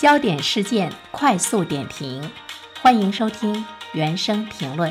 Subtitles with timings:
[0.00, 2.22] 焦点事件快速点评，
[2.80, 3.62] 欢迎收听
[3.92, 4.90] 原声评论。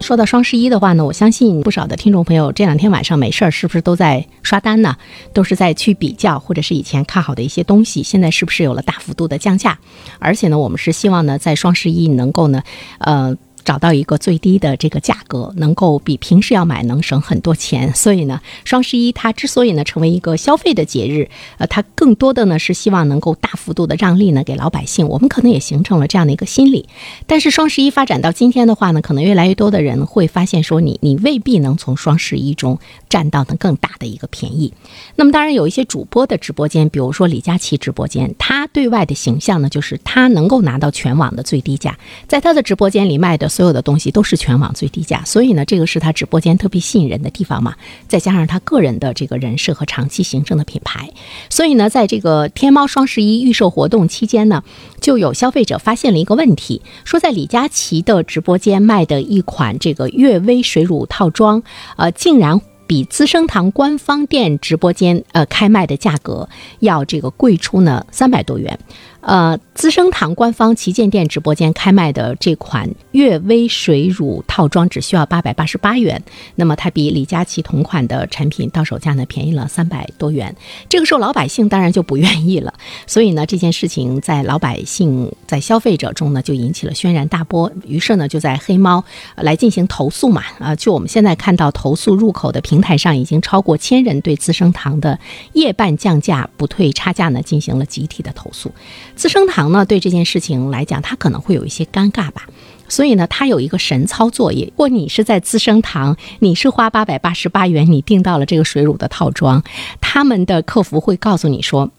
[0.00, 4.96] 说到双十一的话呢，我相信不少的听众朋友这两天晚上没事儿，是不是都在刷单呢？
[5.32, 9.78] 都是在去比较，或者是以前看好的一些东西，现在是不是有了大幅度的降价？
[10.18, 12.64] 而且呢，我们是希望呢，在双十一能够呢，
[12.98, 13.36] 呃。
[13.64, 17.94] 找到一个最低的这个价格，能够比平时要买能省很多钱。
[17.94, 25.08] 所以呢，双十一它之所以呢成为一个消费的节日，呃，它更多的呢是希望能够大幅度的让利呢给老百姓。
[25.08, 26.86] 我们可能也形成了这样的一个心理。
[27.26, 32.78] 但是双十一发展到今天的话呢，可能越来越多的人会发现说，你你未必能从双十一中
[33.08, 34.74] 占到呢更大的一个便宜。
[35.16, 43.48] 那么当然有一些主播的直播间，比如说李佳琦直播间，他对外的形象呢就是他能够拿到全网的最低价，在他的直播间里卖的。
[43.54, 47.76] 所有的东西都是全网最低价，所以呢，这个是他直播间特别吸引人的地方嘛。
[48.08, 51.08] 再加上他个人的这个人设和长期形成的品牌，
[51.48, 54.64] 所以呢，在这个天猫双十一预售活动期间呢，
[55.00, 61.62] 就有消费者发现了一个问题，说在李佳琦的直播间卖的一款这个悦薇水乳套装，
[61.96, 66.48] 呃，竟然比资生堂官方店直播间呃开卖的价格
[66.80, 68.78] 要这个贵出呢三百多元。
[69.24, 76.22] 呃，资生堂官方旗舰店直播间开卖的这款悦薇水乳套装只需要八百八十八元，
[76.56, 80.54] 那么它比李佳琦同款的产品到手价呢便宜了三百多元。
[80.90, 82.74] 这个时候老百姓当然就不愿意了，
[83.06, 89.02] 所以呢这件事情在老百姓在消费者中呢就引起了轩然大波，于是呢就在黑猫
[89.36, 90.42] 来进行投诉嘛。
[90.58, 95.18] 啊，就我们现在看到投诉入口的平台上已经超过千人对资生堂的
[95.54, 98.70] 夜半降价不退差价呢进行了集体的投诉。
[99.16, 102.48] 资生堂呢，对这件事情来讲，它可能会有一些尴尬吧，
[102.88, 104.66] 所以呢，它有一个神操作业。
[104.66, 109.62] 如果你是在资生堂，你是花八百八十八元，你订到了这个水乳的套装，
[110.00, 111.90] 他们的客服会告诉你说：“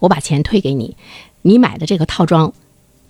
[0.00, 0.96] 我把钱退给你，
[1.42, 2.52] 你买的这个套装。”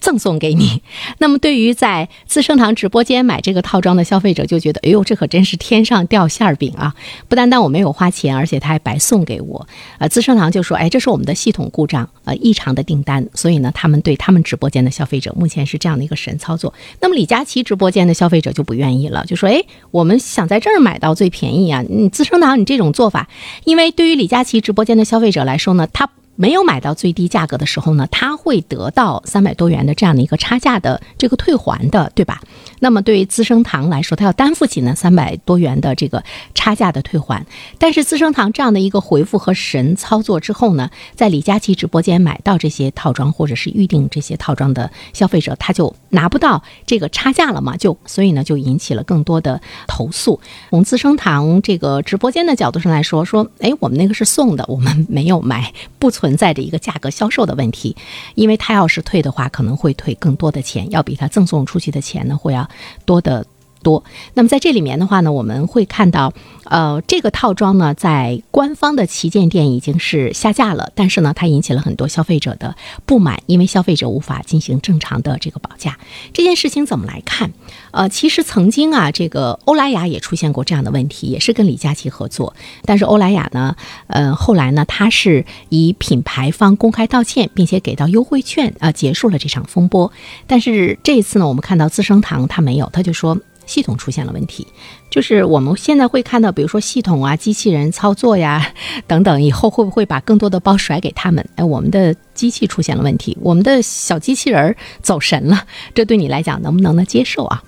[0.00, 0.82] 赠送给你。
[1.18, 6.94] 那么，对于在资生堂直播间买这个套装的消费者，就觉得，哎呦，这可真是天上掉馅儿饼啊！
[7.28, 9.66] 不单单我没有花钱，而且他还白送给我。
[9.98, 13.26] 呃，资生堂就说，哎，这是我们的系统故障，呃，异常的订单。
[13.34, 16.72] 所以呢，他们对他们直播间的消费者，目前是这样的一个神操作。
[17.00, 21.82] 那么，李佳琦直播间的消费者就不愿意了，就说，哎，我们想在这儿买到最便宜啊！
[21.88, 23.28] 你资生堂，你这种做法，
[23.64, 26.08] 因为对于李佳琦直播间的消费者来说呢，他。
[26.40, 32.40] 没有买到最低价格的时候呢，他会得到三百多元的这样的一个差价的这个退还的，对吧？
[32.78, 36.22] 那么对于资生堂来说，他要担负起呢三百多元的这个
[36.54, 37.44] 差价的退还。
[37.76, 47.76] 但是资生堂这样的一个回复和神操作之后呢，在李佳琦直播间买到这些套装或者是预定这些套装的消费者，他就拿不到这个差价了嘛？
[47.76, 50.40] 就所以呢，就引起了更多的投诉。
[50.70, 56.36] 从资生堂这个直播间的角度上来说，说哎，我们那个是送的，我们没有买，不存。
[56.38, 57.96] 在着一个价格销售的问题，
[58.36, 62.68] 因为他要是退的话，可能会退更多的钱，要比他赠送出去的钱呢会要
[63.04, 63.44] 多的。
[63.88, 64.04] 多，
[64.34, 66.30] 那么在这里面的话呢，我们会看到，
[66.64, 72.76] 呃，这个套装呢，在官方的旗舰店已经是下架了，但是呢，它引起了很多消费者的
[73.06, 75.96] 不满，因为消费者无法进行正常的这个保价。
[76.34, 77.50] 这件事情怎么来看？
[77.92, 83.74] 呃，其实曾经啊，这个欧莱雅也出现过这样的问题，也是跟李佳琦合作，但是欧莱雅呢，
[84.08, 90.12] 呃，后来呢，它是以品牌方公开道歉，并且给到优惠券，啊，结束了这场风波。
[90.46, 93.38] 但是这一次呢，我们看到资生堂它没有，他就说。
[93.68, 94.66] 系统出现了问题，
[95.10, 98.72] 就是我们现在会看到，比如说系统啊、机器人操作呀
[99.06, 101.46] 等等，以后会不会把更多的包甩给他们？
[101.56, 107.62] 哎，我们的机器出现了问题，我们的小机器人走神了，这对你来讲能不能能接受啊？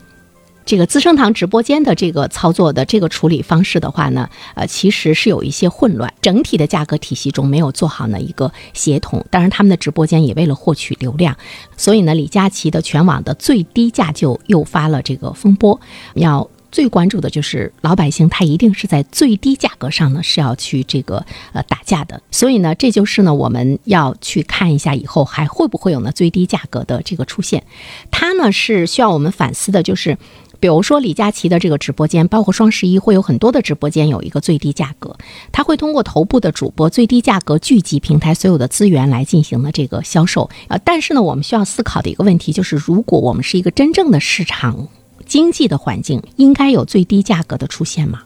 [0.66, 9.25] 这个资生堂直播间的这个操作的这个处理方式的话呢，呃，其实是有一些混乱，整体的价格体系中没有做好呢一个协同。
[9.31, 11.37] 当然，他们的直播间也为了获取流量，
[11.76, 15.81] 所以呢，李佳琦的全网的最低价就诱发了这个风波。
[16.15, 22.23] 要最关注的就是老百姓，他一定是在最低价格上呢是要去这个呃打架的。
[22.31, 27.64] 所以呢，这就是呢我们要去看一下以后还会不会有呢最低价格的这个出现。
[28.12, 30.17] 它呢是需要我们反思的，就是。
[30.60, 35.16] 比如说李佳琦的这个直播间，包括双十一会有很多的直播间有一个最低价格，
[35.50, 40.50] 他会通过头部的主播最低价格聚集平台所有的资源来进行的这个销售。
[40.68, 44.86] 呃，但是呢，我们需要思考的一个问题就是，如果我们是一个真正的市场
[45.26, 48.22] 经济的环境，应该有最低价格的出现吗？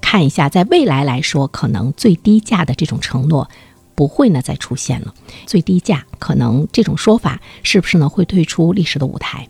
[0.00, 3.48] 看一下，在未来来说，可能最低价的这种承诺
[3.94, 5.14] 不会呢再出现了，
[5.46, 9.46] 最低价可能这种说法是不是呢会退出历史的舞台？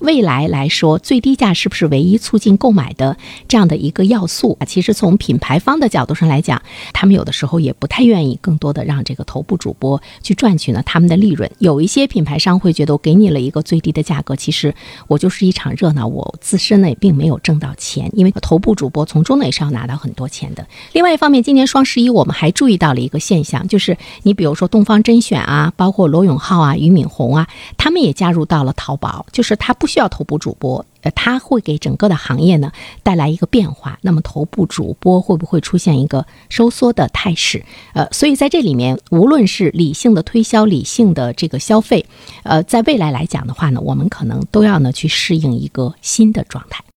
[0.00, 3.16] 未来来说，最低价是不是唯一促进购买的
[3.48, 4.64] 这样的一个要素啊？
[4.64, 6.62] 其实从品牌方的角度上来讲，
[6.92, 11.50] 他们有的时候也不太愿意更多的让这个头部主播去赚取呢他们的利润。
[11.58, 14.72] 有一些品牌商会觉得，我给你了一个最低的价格，其实
[15.08, 20.64] 我就是一场热闹，我自身呢也并没有挣到钱，因为头部主播从中呢也是要拿到很多钱的。
[20.92, 27.46] 另外一方面，今年双十一我们还注意到了一个现象，就是你比如说东方甄选啊，包括罗永浩啊、俞敏洪啊，
[27.76, 32.72] 他们也加入到了淘宝，就是他不需要头部主播，呃，他会给整个的行业呢
[33.02, 33.98] 带来一个变化。
[34.02, 37.64] 那么头部主播会不会出现一个收缩的态势？
[37.92, 42.04] 呃，所以在这里面，无论是理性的推销、理性的这个消费，
[42.42, 46.82] 呃，在未来来讲的话呢，我们可能都要呢去适应一个新的状态。